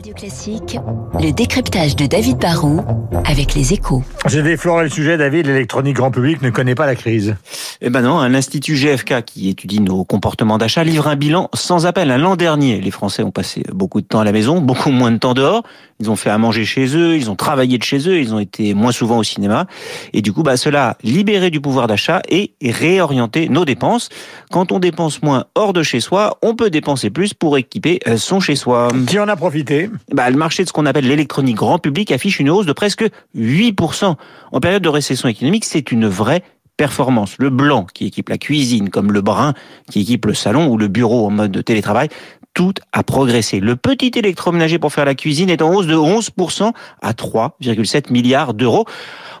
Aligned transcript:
Radio 0.00 0.14
Classique, 0.14 0.78
le 1.20 1.30
décryptage 1.30 1.94
de 1.94 2.06
David 2.06 2.38
Barrault 2.38 2.80
avec 3.26 3.54
les 3.54 3.74
échos. 3.74 4.02
J'ai 4.26 4.42
défloré 4.42 4.84
le 4.84 4.88
sujet, 4.88 5.18
David, 5.18 5.46
l'électronique 5.46 5.96
grand 5.96 6.10
public 6.10 6.40
ne 6.40 6.48
connaît 6.48 6.74
pas 6.74 6.86
la 6.86 6.94
crise. 6.94 7.36
Eh 7.82 7.90
ben 7.90 8.00
non, 8.00 8.22
l'Institut 8.26 8.76
GFK 8.76 9.22
qui 9.26 9.50
étudie 9.50 9.80
nos 9.80 10.04
comportements 10.04 10.56
d'achat 10.56 10.84
livre 10.84 11.06
un 11.06 11.16
bilan 11.16 11.50
sans 11.52 11.84
appel. 11.84 12.08
L'an 12.08 12.36
dernier, 12.36 12.80
les 12.80 12.90
Français 12.90 13.22
ont 13.22 13.30
passé 13.30 13.62
beaucoup 13.74 14.00
de 14.00 14.06
temps 14.06 14.20
à 14.20 14.24
la 14.24 14.32
maison, 14.32 14.62
beaucoup 14.62 14.90
moins 14.90 15.12
de 15.12 15.18
temps 15.18 15.34
dehors. 15.34 15.64
Ils 16.00 16.10
ont 16.10 16.16
fait 16.16 16.30
à 16.30 16.38
manger 16.38 16.64
chez 16.64 16.96
eux, 16.96 17.16
ils 17.16 17.30
ont 17.30 17.36
travaillé 17.36 17.76
de 17.76 17.82
chez 17.82 18.08
eux, 18.08 18.18
ils 18.18 18.34
ont 18.34 18.38
été 18.38 18.72
moins 18.72 18.92
souvent 18.92 19.18
au 19.18 19.22
cinéma. 19.22 19.66
Et 20.14 20.22
du 20.22 20.32
coup, 20.32 20.42
bah, 20.42 20.56
cela 20.56 20.90
a 20.90 20.96
libéré 21.02 21.50
du 21.50 21.60
pouvoir 21.60 21.88
d'achat 21.88 22.22
et 22.30 22.54
réorienté 22.62 23.50
nos 23.50 23.66
dépenses. 23.66 24.08
Quand 24.50 24.72
on 24.72 24.78
dépense 24.78 25.22
moins 25.22 25.44
hors 25.54 25.74
de 25.74 25.82
chez 25.82 26.00
soi, 26.00 26.38
on 26.40 26.56
peut 26.56 26.70
dépenser 26.70 27.10
plus 27.10 27.34
pour 27.34 27.58
équiper 27.58 28.00
euh, 28.08 28.16
son 28.16 28.40
chez 28.40 28.56
soi. 28.56 28.88
Qui 29.06 29.18
en 29.18 29.28
a 29.28 29.36
profité? 29.36 29.89
Bah, 30.12 30.30
Le 30.30 30.36
marché 30.36 30.62
de 30.62 30.68
ce 30.68 30.72
qu'on 30.72 30.86
appelle 30.86 31.06
l'électronique 31.06 31.56
grand 31.56 31.78
public 31.78 32.12
affiche 32.12 32.40
une 32.40 32.50
hausse 32.50 32.66
de 32.66 32.72
presque 32.72 33.04
8%. 33.36 34.14
En 34.52 34.60
période 34.60 34.82
de 34.82 34.88
récession 34.88 35.28
économique, 35.28 35.64
c'est 35.64 35.92
une 35.92 36.06
vraie 36.06 36.42
performance. 36.76 37.36
Le 37.38 37.50
blanc 37.50 37.86
qui 37.92 38.06
équipe 38.06 38.30
la 38.30 38.38
cuisine, 38.38 38.88
comme 38.88 39.12
le 39.12 39.20
brun 39.20 39.52
qui 39.90 40.00
équipe 40.00 40.24
le 40.24 40.32
salon 40.32 40.68
ou 40.68 40.78
le 40.78 40.88
bureau 40.88 41.26
en 41.26 41.30
mode 41.30 41.62
télétravail, 41.62 42.08
tout 42.54 42.74
a 42.92 43.02
progressé. 43.02 43.60
Le 43.60 43.76
petit 43.76 44.10
électroménager 44.16 44.78
pour 44.78 44.92
faire 44.92 45.04
la 45.04 45.14
cuisine 45.14 45.50
est 45.50 45.62
en 45.62 45.72
hausse 45.72 45.86
de 45.86 45.94
11% 45.94 46.72
à 47.02 47.12
3,7 47.12 48.12
milliards 48.12 48.54
d'euros. 48.54 48.86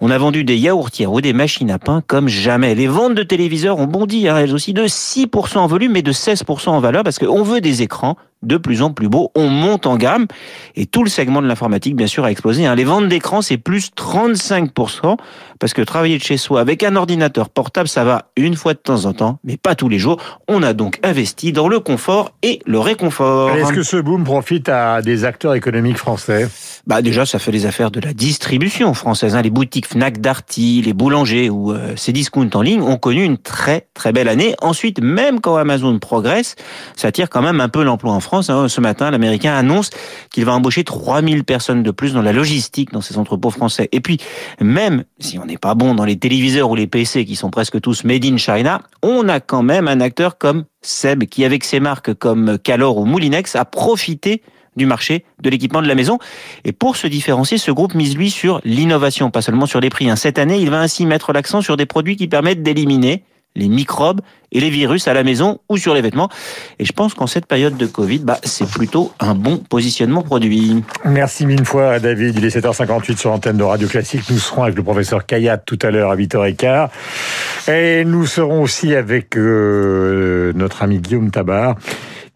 On 0.00 0.10
a 0.10 0.18
vendu 0.18 0.44
des 0.44 0.56
yaourtières 0.56 1.12
ou 1.12 1.20
des 1.20 1.32
machines 1.32 1.70
à 1.70 1.78
pain 1.78 2.02
comme 2.06 2.28
jamais. 2.28 2.74
Les 2.74 2.86
ventes 2.86 3.14
de 3.14 3.22
téléviseurs 3.22 3.78
ont 3.78 3.86
bondi, 3.86 4.28
hein, 4.28 4.38
elles 4.38 4.54
aussi, 4.54 4.72
de 4.72 4.84
6% 4.84 5.58
en 5.58 5.66
volume 5.66 5.96
et 5.96 6.02
de 6.02 6.12
16% 6.12 6.68
en 6.70 6.80
valeur 6.80 7.04
parce 7.04 7.18
qu'on 7.18 7.42
veut 7.42 7.60
des 7.60 7.82
écrans 7.82 8.16
de 8.42 8.56
plus 8.56 8.82
en 8.82 8.92
plus 8.92 9.08
beaux. 9.08 9.30
On 9.34 9.48
monte 9.48 9.86
en 9.86 9.96
gamme 9.96 10.26
et 10.74 10.86
tout 10.86 11.02
le 11.02 11.10
segment 11.10 11.42
de 11.42 11.46
l'informatique, 11.46 11.96
bien 11.96 12.06
sûr, 12.06 12.24
a 12.24 12.30
explosé. 12.30 12.66
Hein. 12.66 12.74
Les 12.74 12.84
ventes 12.84 13.08
d'écrans, 13.08 13.42
c'est 13.42 13.56
plus 13.56 13.90
35% 13.96 15.16
parce 15.58 15.72
que 15.72 15.82
travailler 15.82 16.18
de 16.18 16.22
chez 16.22 16.36
soi 16.36 16.60
avec 16.60 16.82
un 16.82 16.96
ordinateur 16.96 17.48
portable, 17.48 17.88
ça 17.88 18.04
va 18.04 18.30
une 18.36 18.56
fois 18.56 18.74
de 18.74 18.78
temps 18.78 19.06
en 19.06 19.12
temps, 19.12 19.38
mais 19.42 19.56
pas 19.56 19.74
tous 19.74 19.88
les 19.88 19.98
jours. 19.98 20.20
On 20.48 20.62
a 20.62 20.74
donc 20.74 20.98
investi 21.02 21.52
dans 21.52 21.68
le 21.68 21.80
confort 21.80 22.32
et 22.42 22.60
le 22.66 22.78
réconfort. 22.78 23.50
Est-ce 23.50 23.72
que 23.72 23.82
ce 23.82 23.96
boom 23.96 24.24
profite 24.24 24.68
à 24.68 25.02
des 25.02 25.24
acteurs 25.24 25.54
économiques 25.54 25.98
français? 25.98 26.48
Bah 26.86 27.02
déjà, 27.02 27.26
ça 27.26 27.38
fait 27.38 27.52
les 27.52 27.66
affaires 27.66 27.90
de 27.90 28.00
la 28.00 28.12
distribution 28.12 28.92
française. 28.94 29.34
Hein. 29.34 29.42
Les 29.42 29.50
boutiques 29.50 29.86
Fnac, 29.86 30.20
Darty, 30.20 30.82
les 30.82 30.92
boulangers 30.92 31.50
ou 31.50 31.72
euh, 31.72 31.94
ces 31.96 32.12
discounts 32.12 32.50
en 32.54 32.62
ligne 32.62 32.82
ont 32.82 32.98
connu 32.98 33.24
une 33.24 33.38
très 33.38 33.88
très 33.94 34.12
belle 34.12 34.28
année. 34.28 34.54
Ensuite, 34.60 35.00
même 35.00 35.40
quand 35.40 35.56
Amazon 35.56 35.98
progresse, 35.98 36.54
ça 36.94 37.10
tire 37.10 37.30
quand 37.30 37.42
même 37.42 37.60
un 37.60 37.68
peu 37.68 37.82
l'emploi 37.82 38.12
en 38.12 38.20
France. 38.20 38.25
Hein. 38.34 38.68
Ce 38.68 38.80
matin, 38.80 39.10
l'Américain 39.10 39.54
annonce 39.54 39.90
qu'il 40.30 40.44
va 40.44 40.52
embaucher 40.52 40.84
3000 40.84 41.44
personnes 41.44 41.82
de 41.82 41.90
plus 41.90 42.12
dans 42.12 42.22
la 42.22 42.32
logistique 42.32 42.92
dans 42.92 43.00
ses 43.00 43.18
entrepôts 43.18 43.50
français. 43.50 43.88
Et 43.92 44.00
puis, 44.00 44.18
même 44.60 45.04
si 45.18 45.38
on 45.38 45.46
n'est 45.46 45.58
pas 45.58 45.74
bon 45.74 45.94
dans 45.94 46.04
les 46.04 46.18
téléviseurs 46.18 46.70
ou 46.70 46.74
les 46.74 46.86
PC 46.86 47.24
qui 47.24 47.36
sont 47.36 47.50
presque 47.50 47.80
tous 47.80 48.04
made 48.04 48.24
in 48.24 48.36
China, 48.36 48.82
on 49.02 49.28
a 49.28 49.40
quand 49.40 49.62
même 49.62 49.88
un 49.88 50.00
acteur 50.00 50.38
comme 50.38 50.64
Seb 50.82 51.24
qui, 51.24 51.44
avec 51.44 51.64
ses 51.64 51.80
marques 51.80 52.14
comme 52.14 52.58
Calor 52.58 52.98
ou 52.98 53.04
Moulinex, 53.04 53.56
a 53.56 53.64
profité 53.64 54.42
du 54.76 54.86
marché 54.86 55.24
de 55.40 55.50
l'équipement 55.50 55.82
de 55.82 55.88
la 55.88 55.94
maison. 55.94 56.18
Et 56.64 56.72
pour 56.72 56.96
se 56.96 57.06
différencier, 57.06 57.58
ce 57.58 57.70
groupe 57.70 57.94
mise 57.94 58.16
lui 58.16 58.30
sur 58.30 58.60
l'innovation, 58.64 59.30
pas 59.30 59.42
seulement 59.42 59.66
sur 59.66 59.80
les 59.80 59.90
prix. 59.90 60.10
Hein. 60.10 60.16
Cette 60.16 60.38
année, 60.38 60.60
il 60.60 60.70
va 60.70 60.80
ainsi 60.80 61.06
mettre 61.06 61.32
l'accent 61.32 61.62
sur 61.62 61.76
des 61.76 61.86
produits 61.86 62.16
qui 62.16 62.28
permettent 62.28 62.62
d'éliminer 62.62 63.24
les 63.56 63.68
microbes 63.68 64.20
et 64.52 64.60
les 64.60 64.70
virus 64.70 65.08
à 65.08 65.14
la 65.14 65.24
maison 65.24 65.58
ou 65.68 65.76
sur 65.76 65.94
les 65.94 66.02
vêtements. 66.02 66.28
Et 66.78 66.84
je 66.84 66.92
pense 66.92 67.14
qu'en 67.14 67.26
cette 67.26 67.46
période 67.46 67.76
de 67.76 67.86
Covid, 67.86 68.20
bah, 68.20 68.38
c'est 68.44 68.68
plutôt 68.68 69.12
un 69.18 69.34
bon 69.34 69.58
positionnement 69.58 70.22
produit. 70.22 70.82
Merci 71.04 71.46
mille 71.46 71.64
fois, 71.64 71.98
David. 71.98 72.36
Il 72.38 72.44
est 72.44 72.56
7h58 72.56 73.16
sur 73.16 73.30
l'antenne 73.30 73.56
de 73.56 73.64
Radio 73.64 73.88
Classique. 73.88 74.22
Nous 74.30 74.38
serons 74.38 74.62
avec 74.62 74.76
le 74.76 74.82
professeur 74.82 75.26
Kayat 75.26 75.58
tout 75.58 75.78
à 75.82 75.90
l'heure 75.90 76.10
à 76.10 76.16
8h15. 76.16 76.88
Et 77.68 78.04
nous 78.04 78.26
serons 78.26 78.62
aussi 78.62 78.94
avec 78.94 79.36
euh, 79.36 80.52
notre 80.54 80.82
ami 80.82 80.98
Guillaume 80.98 81.30
Tabar 81.30 81.76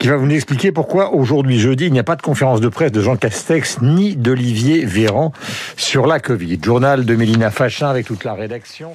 qui 0.00 0.08
va 0.08 0.16
vous 0.16 0.30
expliquer 0.30 0.72
pourquoi 0.72 1.12
aujourd'hui, 1.12 1.60
jeudi, 1.60 1.84
il 1.84 1.92
n'y 1.92 1.98
a 1.98 2.04
pas 2.04 2.16
de 2.16 2.22
conférence 2.22 2.62
de 2.62 2.68
presse 2.68 2.90
de 2.90 3.02
Jean 3.02 3.16
Castex 3.16 3.82
ni 3.82 4.16
d'Olivier 4.16 4.86
Véran 4.86 5.30
sur 5.76 6.06
la 6.06 6.20
Covid. 6.20 6.58
Journal 6.64 7.04
de 7.04 7.14
Mélina 7.14 7.50
Fachin 7.50 7.88
avec 7.88 8.06
toute 8.06 8.24
la 8.24 8.32
rédaction. 8.32 8.92